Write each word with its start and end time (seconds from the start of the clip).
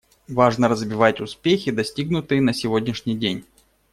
Важно 0.27 0.67
развивать 0.67 1.21
успехи, 1.21 1.69
достигнутые 1.69 2.41
на 2.41 2.53
сегодняшний 2.53 3.15
день. 3.15 3.45